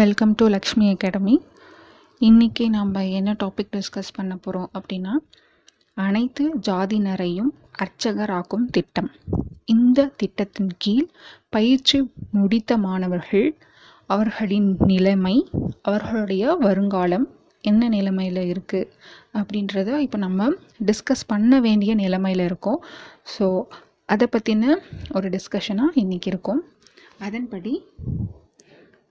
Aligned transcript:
Welcome 0.00 0.30
to 0.40 0.44
Lakshmi 0.52 0.86
academy 0.90 1.34
இன்றைக்கி 2.20 2.68
நம்ம 2.76 3.02
என்ன 3.08 3.30
டாபிக் 3.42 3.72
டிஸ்கஸ் 3.74 4.12
பண்ண 4.16 4.32
போகிறோம் 4.36 4.70
அப்படின்னா 4.78 5.14
அனைத்து 6.04 6.44
ஜாதியினரையும் 6.68 7.50
அர்ச்சகராக்கும் 7.84 8.64
திட்டம். 8.70 9.10
இந்த 9.74 10.06
திட்டத்தின் 10.20 10.72
கீழ் 10.84 11.08
பயிற்சி 11.56 11.98
முடித்த 12.38 12.78
மாணவர்கள் 12.86 13.48
அவர்களின் 14.06 14.70
நிலைமை 14.92 15.36
அவர்களுடைய 15.82 16.54
வருங்காலம் 16.66 17.26
என்ன 17.64 17.88
நிலைமையில் 17.88 18.42
இருக்குது 18.52 18.90
அப்படின்றத 19.40 19.98
இப்போ 20.06 20.20
நம்ம 20.26 20.50
டிஸ்கஸ் 20.90 21.30
பண்ண 21.34 21.60
வேண்டிய 21.60 21.94
நிலைமையில் 21.94 22.44
இருக்கோம். 22.48 22.80
ஸோ 23.34 23.48
அதை 24.14 24.28
பற்றின 24.36 24.78
ஒரு 25.12 25.28
டிஸ்கஷனாக 25.36 26.00
இன்றைக்கி 26.04 26.30
இருக்கும். 26.34 26.62
அதன்படி 27.18 27.74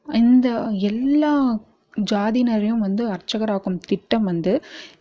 இந்த 0.08 0.48
எல்லா 0.90 1.34
ஜாதியினரையும் 1.94 2.84
வந்து 2.86 3.04
அர்ச்சகராக்கும் 3.14 3.80
திட்டம் 3.90 4.28
வந்து 4.30 4.54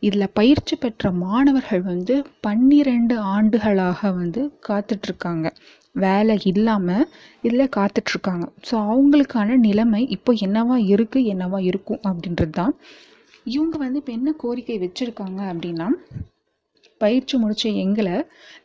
இதில் 0.07 0.35
பயிற்சி 0.39 0.75
பெற்ற 0.77 1.11
மாணவர்கள் 1.25 1.83
வந்து 1.91 2.15
பன்னிரெண்டு 2.47 3.15
ஆண்டுகளாக 3.35 4.11
வந்து 4.13 4.43
காத்துட்ருக்காங்க. 4.69 5.47
வேலை 5.95 6.35
இல்லாமல் 6.53 7.07
இதில் 7.43 7.75
காத்துட்ருக்காங்க. 7.77 8.47
ஸோ 8.69 8.75
அவங்களுக்கான 8.91 9.57
நிலைமை 9.67 10.03
இப்போ 10.17 10.33
என்னவா 10.47 10.77
இருக்குது 10.93 11.29
என்னவா 11.35 11.61
இருக்கும் 11.71 12.03
அப்படின்றது 12.11 12.55
தான் 12.61 12.75
இவங்க 13.47 13.77
வந்து 13.85 14.01
இப்போ 14.03 14.13
என்ன 14.19 14.35
கோரிக்கை 14.43 14.79
வச்சுருக்காங்க 14.85 15.41
அப்படின்னா 15.53 15.89
பயிற்சி 17.01 17.35
முடித்த 17.43 17.69
எங்களை 17.85 18.17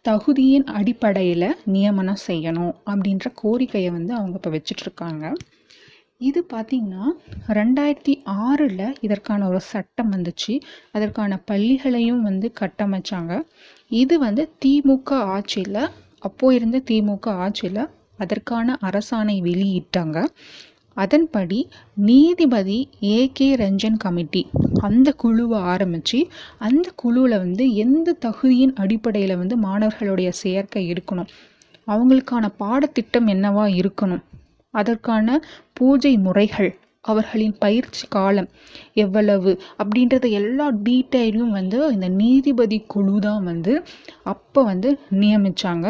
தகுதியின் 0.07 0.65
அடிப்படையில் 0.79 1.47
நியமனம் 1.75 2.23
செய்யணும் 2.27 2.73
அப்படின்ற 2.91 3.27
கோரிக்கையை 3.41 3.91
வந்து 3.97 4.13
அவங்க 4.19 4.35
இப்போ 4.39 4.51
வச்சிட்ருக்காங்க. 4.55 5.25
இது 6.21 6.39
பார்த்திங்கன்னா 6.51 7.05
ரெண்டாயிரத்தி 7.57 8.13
ஆறில் 8.43 8.83
இதற்கான 9.05 9.47
ஒரு 9.47 9.59
சட்டம் 9.71 10.11
வந்துச்சு. 10.11 10.53
அதற்கான 10.91 11.39
பள்ளிகளையும் 11.51 12.21
வந்து 12.21 12.47
கட்டமைச்சாங்க. 12.61 13.33
இது 13.91 14.15
வந்து 14.19 14.43
திமுக 14.65 15.11
ஆட்சியில் 15.35 15.81
அப்போ 16.19 16.53
இருந்த 16.57 16.77
திமுக 16.89 17.27
ஆட்சியில் 17.45 17.83
அதற்கான 18.17 18.77
அரசாணை 18.87 19.35
வெளியிட்டாங்க. 19.47 20.17
அதன்படி 20.97 21.59
நீதிபதி 22.09 22.77
ஏ 23.07 23.19
கே 23.37 23.47
ரஞ்சன் 23.55 23.99
கமிட்டி 24.03 24.43
அந்த 24.87 25.09
குழுவை 25.23 25.59
ஆரம்பித்து 25.73 26.19
அந்த 26.67 26.87
குழுவில் 26.95 27.37
வந்து 27.37 27.65
எந்த 27.85 28.15
தகுதியின் 28.25 28.73
அடிப்படையில் 28.83 29.39
வந்து 29.41 29.57
மாணவர்களுடைய 29.65 30.29
சேர்க்கை 30.43 30.83
இருக்கணும் 30.93 31.29
அவங்களுக்கான 31.87 32.45
பாடத்திட்டம் 32.63 33.27
என்னவா 33.27 33.65
இருக்கணும்? 33.81 34.23
அதற்கான 34.75 35.37
பூஜை 35.73 36.13
முறைகள் 36.17 36.71
அவர்களின் 37.05 37.55
பயிற்சி 37.59 38.05
காலம் 38.07 38.49
எவ்வளவு 38.93 39.51
அப்படின்றத 39.77 40.29
எல்லா 40.31 40.67
டீட்டெயிலும் 40.85 41.51
வந்து 41.51 41.79
இந்த 41.91 42.07
நீதிபதி 42.13 42.79
குழு 42.87 43.15
தான் 43.19 43.43
வந்து 43.43 43.73
அப்போ 44.23 44.61
வந்து 44.63 44.91
நியமித்தாங்க 45.19 45.87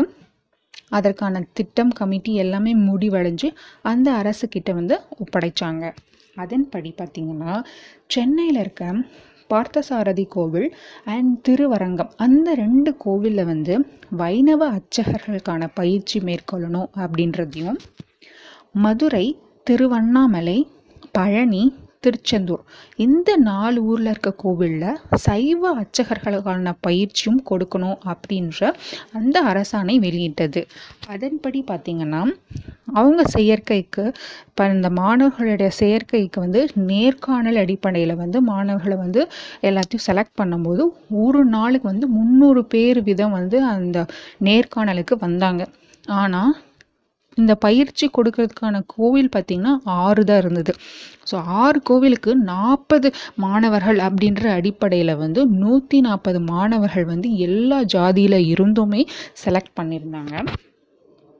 அதற்கான 0.90 1.42
திட்டம் 1.54 1.94
கமிட்டி 2.00 2.34
எல்லாமே 2.36 2.74
முடிவடைஞ்சு 2.88 3.48
அந்த 3.84 4.08
அரசுக்கிட்ட 4.14 4.72
வந்து 4.74 4.96
ஒப்படைச்சாங்க. 5.18 5.86
அதன்படி 6.38 6.90
பார்த்திங்கன்னா 6.98 7.54
சென்னையில் 8.08 8.60
இருக்க 8.60 8.86
பார்த்தசாரதி 9.50 10.26
கோவில் 10.28 10.70
அண்ட் 11.06 11.34
திருவரங்கம் 11.42 12.12
அந்த 12.18 12.48
ரெண்டு 12.56 12.92
கோவிலில் 12.98 13.46
வந்து 13.46 13.74
வைணவ 14.18 14.62
அர்ச்சகர்களுக்கான 14.72 15.70
பயிற்சி 15.74 16.20
மேற்கொள்ளணும் 16.20 16.90
அப்படின்றதையும் 17.04 17.80
மதுரை 18.84 19.26
திருவண்ணாமலை 19.68 20.60
பழனி 21.18 21.64
திருச்செந்தூர். 22.04 22.64
இந்த 23.06 23.30
நாலு 23.48 23.80
ஊரில் 23.90 24.10
இருக்க 24.12 24.32
கோவிலில் 24.42 25.00
சைவ 25.24 25.62
அர்ச்சகர்களுக்கான 25.82 26.74
பயிற்சியும் 26.88 27.40
கொடுக்கணும் 27.50 27.98
அப்படின்ற 28.12 28.70
அந்த 29.18 29.36
அரசாணை 29.52 29.96
வெளியிட்டது. 30.06 30.62
அதன்படி 31.14 31.62
பார்த்திங்கன்னா 31.72 32.22
அவங்க 33.00 33.22
செயற்கைக்கு 33.36 34.04
இப்போ 34.50 34.66
இந்த 34.76 34.90
மாணவர்களுடைய 35.00 35.72
செயற்கைக்கு 35.80 36.40
வந்து 36.46 36.62
நேர்காணல் 36.92 37.62
அடிப்படையில் 37.64 38.20
வந்து 38.24 38.38
மாணவர்களை 38.52 39.00
வந்து 39.06 39.24
எல்லாத்தையும் 39.70 40.08
செலக்ட் 40.10 40.40
பண்ணும்போது 40.42 40.86
ஒரு 41.24 41.42
நாளுக்கு 41.56 41.90
வந்து 41.94 42.10
முந்நூறு 42.18 42.64
பேர் 42.76 43.02
விதம் 43.10 43.36
வந்து 43.40 43.60
அந்த 43.74 44.06
நேர்காணலுக்கு 44.50 45.18
வந்தாங்க. 45.26 45.64
ஆனால் 46.22 46.54
இந்த 47.42 47.54
பயிற்சி 47.66 48.06
கொடுக்கறதுக்கான 48.18 48.82
கோவில் 48.96 49.32
பார்த்திங்கன்னா 49.36 49.74
ஆறு 50.04 50.22
தான் 50.30 50.42
இருந்தது. 50.44 50.74
ஸோ 51.30 51.38
ஆறு 51.64 51.80
கோவிலுக்கு 51.90 52.32
நாற்பது 52.52 53.10
மாணவர்கள் 53.46 54.00
அப்படின்ற 54.08 54.46
அடிப்படையில் 54.60 55.14
வந்து 55.24 55.44
நூற்றி 55.64 56.00
நாற்பது 56.08 56.42
மாணவர்கள் 56.54 57.08
வந்து 57.14 57.30
எல்லா 57.48 57.80
ஜாதியில் 57.96 58.40
இருந்துமே 58.54 59.02
செலக்ட் 59.44 59.76
பண்ணியிருந்தாங்க. 59.80 60.36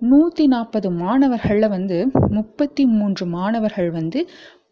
நூற்றி 0.02 0.44
நாற்பது 0.54 0.88
மாணவர்களில் 1.04 1.74
வந்து 1.76 1.98
முப்பத்தி 2.38 2.84
மூன்று 2.98 3.26
மாணவர்கள் 3.38 3.90
வந்து 4.00 4.20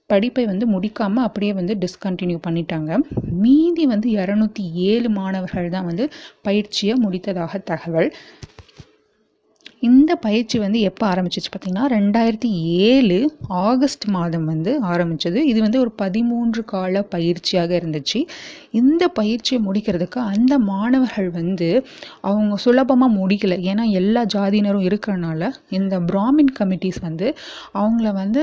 படிப்பை 0.09 0.43
வந்து 0.49 0.65
முடிக்காமல் 0.73 1.25
அப்படியே 1.27 1.53
வந்து 1.59 1.73
டிஸ்கண்டினியூ 1.83 2.39
பண்ணிட்டாங்க. 2.47 2.91
மீதி 3.43 3.83
வந்து 3.93 4.07
இரநூத்தி 4.21 4.63
ஏழு 4.89 5.09
மாணவர்கள் 5.19 5.69
தான் 5.75 5.87
வந்து 5.89 6.05
பயிற்சியை 6.47 6.95
முடித்ததாக 7.05 7.61
தகவல். 7.71 8.09
இந்த 9.87 10.11
பயிற்சி 10.25 10.57
வந்து 10.63 10.79
எப்போ 10.89 11.03
ஆரம்பிச்சிச்சு 11.11 11.51
பார்த்திங்கன்னா 11.53 11.85
ரெண்டாயிரத்தி 11.95 12.49
ஏழு 12.89 13.17
ஆகஸ்ட் 13.67 14.05
மாதம் 14.15 14.45
வந்து 14.51 14.73
ஆரம்பித்தது 14.93 15.39
இது 15.51 15.59
வந்து 15.65 15.81
ஒரு 15.83 15.91
பதிமூன்று 16.01 16.61
கால 16.73 17.01
பயிற்சியாக 17.15 17.71
இருந்துச்சு. 17.79 18.19
இந்த 18.81 19.03
பயிற்சியை 19.19 19.59
முடிக்கிறதுக்கு 19.67 20.19
அந்த 20.33 20.53
மாணவர்கள் 20.71 21.31
வந்து 21.39 21.69
அவங்க 22.29 22.61
சுலபமாக 22.65 23.17
முடிக்கலை. 23.19 23.57
ஏன்னா 23.71 23.85
எல்லா 24.01 24.23
ஜாதியினரும் 24.35 24.87
இருக்கிறனால 24.91 25.51
இந்த 25.79 25.99
பிராமின் 26.11 26.55
கமிட்டிஸ் 26.59 27.01
வந்து 27.09 27.29
அவங்கள 27.81 28.11
வந்து 28.21 28.41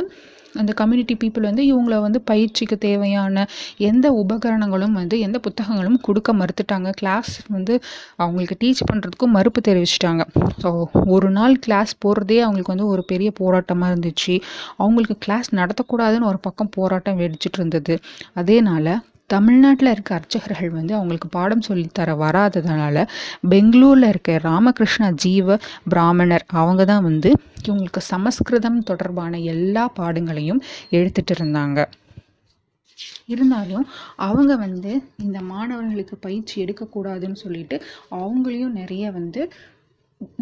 அந்த 0.60 0.72
கம்யூனிட்டி 0.78 1.14
பீப்புள் 1.22 1.44
வந்து 1.48 1.64
இவங்கள 1.70 1.96
வந்து 2.04 2.20
பயிற்சிக்கு 2.30 2.76
தேவையான 2.84 3.44
எந்த 3.88 4.06
உபகரணங்களும் 4.22 4.96
வந்து 5.00 5.16
எந்த 5.26 5.38
புத்தகங்களும் 5.44 5.98
கொடுக்க 6.06 6.32
மறுத்துட்டாங்க. 6.40 6.88
கிளாஸ் 7.00 7.30
வந்து 7.56 7.74
அவங்களுக்கு 8.22 8.56
டீச் 8.62 8.82
பண்ணுறதுக்கும் 8.88 9.34
மறுப்பு 9.36 9.60
தெரிவிச்சிட்டாங்க. 9.68 10.24
ஸோ 10.62 10.70
ஒரு 11.14 11.29
நாள் 11.30 11.58
கிளாஸ் 11.58 11.92
போகிறதே 11.98 12.40
அவங்களுக்கு 12.40 12.74
வந்து 12.74 12.86
ஒரு 12.86 13.04
பெரிய 13.04 13.32
போராட்டமாக 13.40 13.92
இருந்துச்சு. 13.92 14.34
அவங்களுக்கு 14.76 15.16
கிளாஸ் 15.18 15.54
நடத்தக்கூடாதுன்னு 15.54 16.30
ஒரு 16.32 16.38
பக்கம் 16.38 16.74
போராட்டம் 16.74 17.18
வெடிச்சிட்டு 17.18 17.58
இருந்தது. 17.58 17.96
அதேனால 18.34 18.96
தமிழ்நாட்டில் 19.26 19.90
இருக்க 19.90 20.14
அர்ச்சகர்கள் 20.14 20.70
வந்து 20.70 20.94
அவங்களுக்கு 20.94 21.28
பாடம் 21.28 21.66
சொல்லித்தர 21.68 22.14
வராததுனால 22.16 23.04
பெங்களூரில் 23.48 24.08
இருக்க 24.08 24.38
ராமகிருஷ்ணா 24.38 25.10
ஜீவ 25.10 25.58
பிராமணர் 25.88 26.44
அவங்க 26.52 26.84
தான் 26.84 27.02
வந்து 27.02 27.30
இவங்களுக்கு 27.68 27.98
சமஸ்கிருதம் 27.98 28.82
தொடர்பான 28.82 29.38
எல்லா 29.38 29.88
பாடங்களையும் 29.88 30.62
எடுத்துகிட்டு 30.90 31.34
இருந்தாங்க. 31.38 31.80
இருந்தாலும் 33.26 33.86
அவங்க 34.16 34.56
வந்து 34.56 34.92
இந்த 35.16 35.40
மாணவர்களுக்கு 35.40 36.16
பயிற்சி 36.16 36.54
எடுக்கக்கூடாதுன்னு 36.64 37.32
சொல்லிட்டு 37.32 37.76
அவங்களையும் 38.10 38.76
நிறைய 38.80 39.10
வந்து 39.10 39.42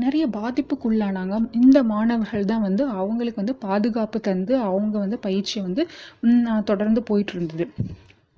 நிறைய 0.02 0.24
பாதிப்புக்குள்ளானாங்க. 0.36 1.34
இந்த 1.62 1.78
மாணவர்கள் 1.92 2.50
தான் 2.50 2.64
வந்து 2.68 2.82
அவங்களுக்கு 3.00 3.42
வந்து 3.42 3.56
பாதுகாப்பு 3.66 4.18
தந்து 4.28 4.54
அவங்க 4.68 4.94
வந்து 5.04 5.18
பயிற்சி 5.26 5.56
வந்து 5.66 5.82
தொடர்ந்து 6.70 7.02
போயிட்டு 7.10 7.34
இருந்தது 7.36 7.66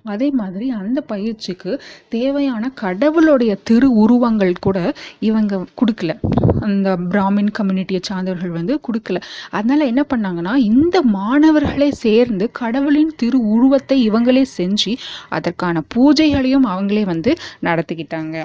அதே 0.05 0.27
மாதிரி 0.39 0.67
அந்த 0.81 0.99
பயிற்சிக்கு 1.11 1.71
தேவையான 2.15 2.71
கடவுளுடைய 2.81 3.51
திரு 3.69 3.87
உருவங்கள் 4.03 4.53
கூட 4.65 4.79
இவங்க 5.29 5.59
கொடுக்கல. 5.79 6.13
அந்த 6.67 6.95
பிராமின் 7.11 7.51
கம்யூனிட்டியை 7.57 8.01
சார்ந்தவர்கள் 8.09 8.57
வந்து 8.59 8.73
கொடுக்கல. 8.87 9.19
அதனால் 9.57 9.89
என்ன 9.91 10.03
பண்ணாங்கன்னா 10.13 10.53
இந்த 10.71 10.97
மாணவர்களே 11.17 11.89
சேர்ந்து 12.05 12.47
கடவுளின் 12.61 13.13
திரு 13.21 13.41
உருவத்தை 13.55 13.97
இவங்களே 14.09 14.43
செஞ்சு 14.57 14.93
அதற்கான 15.37 15.83
பூஜைகளையும் 15.95 16.67
அவங்களே 16.73 17.05
வந்து 17.13 17.33
நடத்திக்கிட்டாங்க. 17.69 18.35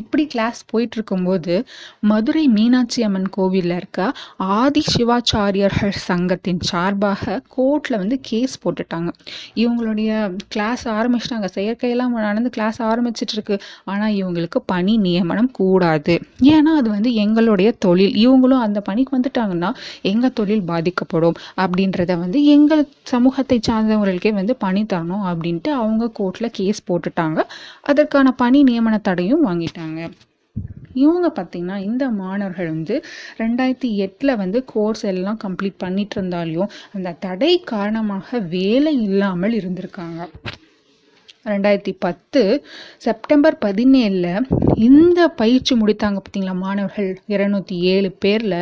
இப்படி 0.00 0.24
கிளாஸ் 0.26 0.60
போயிட்டுருக்கும்போது 0.72 1.54
மதுரை 2.10 2.44
மீனாட்சி 2.56 3.00
அம்மன் 3.08 3.30
கோவிலில் 3.30 3.76
இருக்க 3.76 3.98
ஆதி 4.58 4.82
சிவாச்சாரியர்கள் 4.92 5.94
சங்கத்தின் 6.08 6.62
சார்பாக 6.70 7.38
கோர்ட்டில் 7.56 8.00
வந்து 8.02 8.16
கேஸ் 8.30 8.54
போட்டுட்டாங்க. 8.62 9.10
இவங்களுடைய 9.62 10.10
கிளாஸ் 10.48 10.84
ஆரம்பிச்சிட்டாங்க. 10.96 11.48
செயற்கையெல்லாம் 11.58 12.14
நடந்து 12.26 12.50
கிளாஸ் 12.50 12.78
ஆரம்பிச்சிட்ருக்கு 12.82 13.56
ஆனால் 13.92 14.16
இவங்களுக்கு 14.20 14.58
பணி 14.66 14.94
நியமனம் 15.06 15.50
கூடாது. 15.60 16.14
ஏன்னா 16.52 16.72
அது 16.80 16.88
வந்து 16.90 17.12
எங்களுடைய 17.24 17.70
தொழில். 17.86 18.14
இவங்களும் 18.24 18.64
அந்த 18.66 18.78
பணிக்கு 18.88 19.12
வந்துட்டாங்கன்னா 19.16 19.70
எங்கள் 20.12 20.36
தொழில் 20.40 20.66
பாதிக்கப்படும் 20.70 21.38
அப்படின்றத 21.64 22.12
வந்து 22.24 22.38
எங்கள் 22.54 22.82
சமூகத்தை 23.12 23.58
சார்ந்தவர்களுக்கே 23.68 24.32
வந்து 24.40 24.54
பணி 24.64 24.82
தரணும் 24.92 25.24
அப்படின்ட்டு 25.30 25.70
அவங்க 25.80 26.10
கோர்ட்டில் 26.18 26.54
கேஸ் 26.58 26.80
போட்டுட்டாங்க. 26.88 27.40
அதற்கான 27.90 28.28
பணி 28.42 28.58
நியமன 28.68 28.96
தடையும் 29.08 29.44
வாங்கிட்டாங்க. 29.46 29.89
இவங்க 30.94 31.28
பார்த்திங்கன்னா 31.28 31.76
இந்த 31.78 32.10
மாணவர்கள் 32.10 32.68
வந்து 32.68 32.94
ரெண்டாயிரத்தி 33.38 33.88
எட்டில் 33.96 34.36
வந்து 34.36 34.64
கோர்ஸ் 34.64 35.04
எல்லாம் 35.04 35.38
கம்ப்ளீட் 35.44 35.76
பண்ணிட்டு 35.78 36.16
இருந்தாலையும் 36.20 36.72
அந்த 36.92 37.16
தடை 37.20 37.52
காரணமாக 37.64 38.38
வேலை 38.38 38.94
இல்லாமல் 39.02 39.52
இருந்திருக்காங்க. 39.52 40.20
ரெண்டாயிரத்தி 41.46 41.92
பத்து 41.98 42.40
செப்டம்பர் 42.98 43.56
பதினேழில் 43.64 44.46
இந்த 44.88 45.20
பயிற்சி 45.40 45.74
முடித்தாங்க 45.74 46.18
பார்த்தீங்களா 46.20 46.54
மாணவர்கள் 46.64 47.08
இருநூத்தி 47.28 47.76
ஏழு 47.92 48.10
பேரில். 48.24 48.58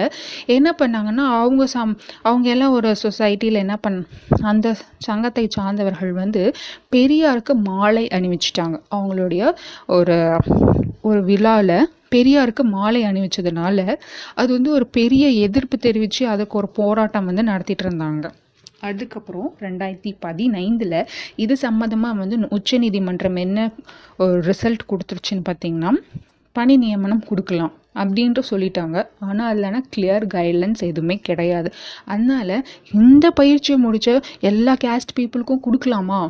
என்ன 0.57 0.69
பண்ணாங்கன்னா 0.79 1.25
அவங்க 1.41 1.67
சம் 1.67 1.93
அவங்க 2.23 2.49
எல்லாம் 2.55 2.77
ஒரு 2.79 2.91
சொசைட்டியில் 3.03 3.63
என்ன 3.65 3.77
பண் 3.77 3.99
அந்த 4.43 4.77
சங்கத்தை 5.09 5.45
சார்ந்தவர்கள் 5.57 6.13
வந்து 6.13 6.43
பெரியாருக்கு 6.97 7.55
மாலை 7.71 8.05
அணிவிச்சிட்டாங்க. 8.17 8.77
அவங்களுடைய 8.97 9.43
ஒரு 9.99 10.19
ஒரு 11.03 11.21
விழாவில் 11.23 11.79
பெரியாருக்கு 12.15 12.63
மாலை 12.77 13.01
அணிவிச்சதுனால 13.05 13.79
அது 14.35 14.51
வந்து 14.53 14.71
ஒரு 14.71 14.87
பெரிய 14.99 15.25
எதிர்ப்பு 15.47 15.77
தெரிவித்து 15.79 16.23
அதுக்கு 16.29 16.55
ஒரு 16.59 16.69
போராட்டம் 16.81 17.29
வந்து 17.31 17.43
நடத்திட்டு 17.43 17.85
இருந்தாங்க. 17.87 18.27
அதுக்கப்புறம் 18.81 19.57
ரெண்டாயிரத்தி 19.61 20.17
பதினைந்தில் 20.27 21.07
இது 21.37 21.55
சம்மந்தமாக 21.63 22.17
வந்து 22.17 22.39
உச்சநீதிமன்றம் 22.49 23.37
என்ன 23.37 23.71
ஒரு 24.17 24.43
ரிசல்ட் 24.43 24.89
கொடுத்துருச்சுன்னு 24.89 25.45
பார்த்தீங்கன்னா 25.49 25.93
பணி 26.53 26.77
நியமனம் 26.77 27.25
கொடுக்கலாம். 27.25 27.73
அப்படின்ட்டு 28.03 28.43
சொல்லிட்டாங்க. 28.51 28.97
ஆனால் 29.29 29.49
அதில்னா 29.51 29.81
கிளியர் 29.95 30.27
கைட்லைன்ஸ் 30.35 30.85
எதுவுமே 30.91 31.17
கிடையாது. 31.29 31.71
அதனால் 32.05 32.55
இந்த 33.01 33.27
பயிற்சியை 33.41 33.79
முடித்த 33.87 34.21
எல்லா 34.51 34.75
கேஸ்ட் 34.85 35.17
பீப்புளுக்கும் 35.19 35.65
கொடுக்கலாமா? 35.67 36.21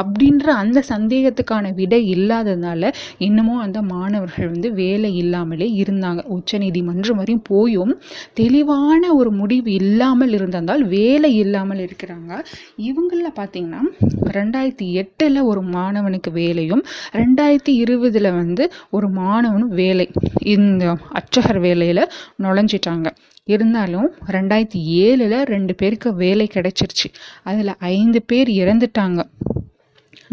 அப்படின்ற 0.00 0.46
அந்த 0.62 0.78
சந்தேகத்துக்கான 0.88 1.66
விடை 1.74 2.00
இல்லாததுனால 2.14 2.90
இன்னமும் 3.26 3.62
அந்த 3.64 3.78
மாணவர்கள் 3.92 4.50
வந்து 4.50 4.68
வேலை 4.80 5.10
இல்லாமலே 5.16 5.68
இருந்தாங்க. 5.82 6.20
உச்சநீதிமன்றம் 6.36 7.18
வரையும் 7.20 7.44
போயும் 7.48 7.92
தெளிவான 8.40 9.02
ஒரு 9.14 9.30
முடிவு 9.40 9.70
இல்லாமல் 9.72 10.34
இருந்ததால் 10.38 10.84
வேலை 10.96 11.30
இல்லாமல் 11.36 11.82
இருக்கிறாங்க. 11.86 12.32
இவங்களில் 12.88 13.38
பார்த்தீங்கன்னா 13.40 13.82
ரெண்டாயிரத்தி 14.36 14.88
எட்டில் 15.02 15.40
ஒரு 15.50 15.62
மாணவனுக்கு 15.76 16.32
வேலையும் 16.40 16.82
ரெண்டாயிரத்தி 17.20 17.74
இருபதில் 17.84 18.30
வந்து 18.40 18.66
ஒரு 18.90 19.08
மாணவனும் 19.20 19.74
வேலை. 19.82 20.08
இந்த 20.56 20.84
அச்சகர் 21.20 21.60
வேலையில் 21.66 22.02
நுழைஞ்சிட்டாங்க. 22.42 23.08
இருந்தாலும் 23.54 24.08
ரெண்டாயிரத்தி 24.34 24.80
ஏழில் 25.02 25.42
ரெண்டு 25.54 25.74
பேருக்கு 25.74 26.08
வேலை 26.22 26.46
கிடைச்சிருச்சு. 26.54 27.08
அதில் 27.44 27.72
ஐந்து 27.94 28.20
பேர் 28.30 28.48
இறந்துட்டாங்க. 28.62 29.20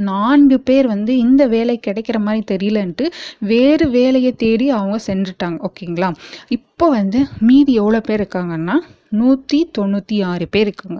நான்கு 0.07 0.57
பேர் 0.67 0.87
வந்து 0.87 1.13
இந்த 1.17 1.43
வேலை 1.47 1.75
கிடைக்கிற 1.87 2.17
மாதிரி 2.27 2.43
தெரியலன்ட்டு 2.51 3.05
வேறு 3.51 3.85
வேலையை 3.89 4.31
தேடி 4.43 4.67
அவங்க 4.69 4.97
சென்றுட்டாங்க. 5.07 5.57
ஓகேங்களா? 5.69 6.09
இப்போ 6.57 6.85
வந்து 6.97 7.19
மீதி 7.39 7.73
எவ்வளோ 7.73 7.99
பேர் 7.99 8.21
இருக்காங்கன்னா 8.21 8.77
நூற்றி 9.19 9.59
தொண்ணூற்றி 9.77 10.17
ஆறு 10.31 10.45
பேர் 10.53 10.67
இருக்காங்க 10.67 10.99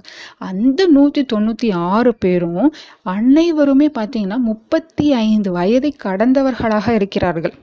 அந்த 0.50 0.88
நூற்றி 0.95 1.21
தொண்ணூற்றி 1.33 1.69
ஆறு 1.92 2.12
பேரும் 2.24 2.65
அனைவருமே 3.13 3.88
பார்த்தீங்கன்னா 3.98 4.39
முப்பத்தி 4.50 5.07
ஐந்து 5.24 5.50
வயதை 5.51 5.92
கடந்தவர்களாக 6.06 6.88
இருக்கிறார்கள். 7.00 7.56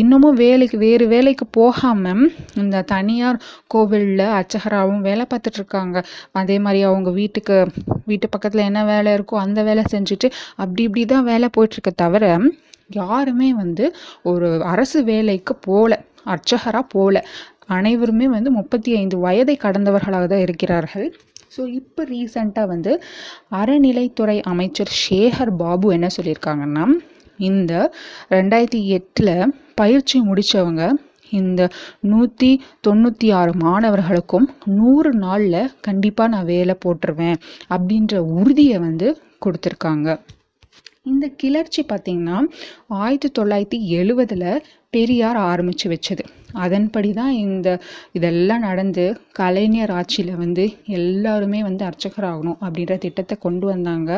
இன்னமும் 0.00 0.38
வேலைக்கு 0.42 0.76
வேறு 0.78 1.04
வேலைக்கு 1.12 1.46
போகாமல் 1.58 2.22
இந்த 2.62 2.82
தனியார் 2.92 3.38
கோவிலில் 3.74 4.24
அச்சகராகவும் 4.38 5.04
வேலை 5.08 5.24
பார்த்துட்டு 5.32 5.60
இருக்காங்க. 5.60 5.96
அதே 6.40 6.56
மாதிரி 6.64 6.80
அவங்க 6.90 7.10
வீட்டுக்கு 7.20 7.56
வீட்டு 8.10 8.26
பக்கத்தில் 8.28 8.68
என்ன 8.68 8.82
வேலை 8.92 9.12
இருக்கோ 9.18 9.38
அந்த 9.44 9.60
வேலை 9.68 9.84
செஞ்சுட்டு 9.94 10.30
அப்படி 10.62 10.82
இப்படி 10.88 11.04
தான் 11.14 11.28
வேலை 11.32 11.48
போயிட்டுருக்க 11.56 11.92
தவிர 12.04 12.24
யாருமே 12.96 13.48
வந்து 13.62 13.84
ஒரு 14.30 14.48
அரசு 14.72 14.98
வேலைக்கு 15.04 15.54
போகல 15.68 15.94
அர்ச்சகராக 16.32 16.84
போகல 16.92 17.18
அனைவருமே 17.68 18.26
வந்து 18.28 18.50
முப்பத்தி 18.50 18.90
ஐந்து 18.96 19.16
வயதை 19.18 19.56
கடந்தவர்களாக 19.64 20.26
தான் 20.26 20.44
இருக்கிறார்கள். 20.46 21.08
ஸோ 21.56 21.62
இப்போ 21.80 22.02
ரீசண்டாக 22.04 22.66
வந்து 22.66 22.92
அறநிலைத்துறை 23.60 24.38
அமைச்சர் 24.52 24.92
சேகர் 25.04 25.52
பாபு 25.56 25.88
என்ன 25.96 26.08
சொல்லியிருக்காங்கன்னா 26.16 26.86
இந்த 27.48 27.72
ரெண்டாயிரத்தி 28.34 28.80
எட்டில் 28.98 29.34
பயிற்சி 29.74 30.18
முடித்தவங்க 30.20 30.84
இந்த 31.30 31.62
நூற்றி 32.10 32.50
தொண்ணூற்றி 32.86 33.28
ஆறு 33.38 33.52
மாணவர்களுக்கும் 33.64 34.46
நூறு 34.78 35.10
நாளில் 35.24 35.72
கண்டிப்பாக 35.80 36.32
நான் 36.34 36.50
வேலை 36.54 36.74
போட்டுருவேன் 36.84 37.38
அப்படின்ற 37.74 38.16
உறுதியை 38.38 38.78
வந்து 38.78 39.08
கொடுத்துருக்காங்க. 39.44 40.08
இந்த 41.12 41.26
கிளர்ச்சி 41.40 41.82
பார்த்திங்கன்னா 41.90 42.38
ஆயிரத்தி 43.04 43.28
தொள்ளாயிரத்தி 43.38 43.78
எழுபதில் 43.98 44.48
பெரியார் 44.94 45.38
ஆரம்பித்து 45.50 45.86
வச்சது. 45.92 46.22
அதன்படி 46.64 47.10
தான் 47.18 47.32
இந்த 47.44 47.68
இதெல்லாம் 48.16 48.64
நடந்து 48.66 49.04
கலைஞர் 49.38 49.92
ஆட்சியில் 49.98 50.32
வந்து 50.42 50.64
எல்லாருமே 50.98 51.60
வந்து 51.68 51.82
அர்ச்சகர் 51.88 52.26
ஆகணும் 52.30 52.58
அப்படின்ற 52.64 52.94
திட்டத்தை 53.04 53.36
கொண்டு 53.46 53.66
வந்தாங்க. 53.72 54.10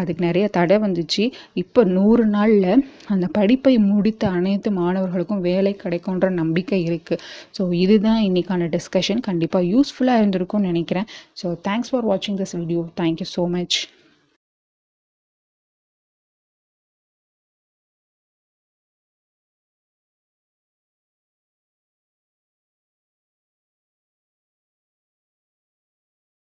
அதுக்கு 0.00 0.26
நிறைய 0.28 0.46
தடை 0.56 0.76
வந்துச்சு. 0.86 1.24
இப்போ 1.62 1.82
நூறு 1.96 2.26
நாளில் 2.36 2.84
அந்த 3.14 3.28
படிப்பை 3.38 3.74
முடித்த 3.90 4.32
அனைத்து 4.38 4.70
மாணவர்களுக்கும் 4.80 5.46
வேலை 5.50 5.74
கிடைக்குன்ற 5.84 6.28
நம்பிக்கை 6.40 6.80
இருக்குது 6.88 7.22
ஸோ 7.58 7.64
இதுதான் 7.84 8.20
இன்றைக்கான 8.28 8.68
டிஸ்கஷன் 8.76 9.26
கண்டிப்பாக 9.30 9.70
யூஸ்ஃபுல்லாக 9.74 10.22
இருந்திருக்கும்னு 10.22 10.70
நினைக்கிறேன். 10.72 11.08
ஸோ 11.42 11.48
தேங்க்ஸ் 11.68 11.92
ஃபார் 11.92 12.08
வாட்சிங் 12.12 12.40
this 12.42 12.56
video 12.62 12.84
thank you 13.02 13.28
so 13.36 13.44
much 13.56 13.78